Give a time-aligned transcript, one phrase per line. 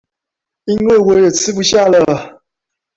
[0.65, 2.41] 因為我也吃不下了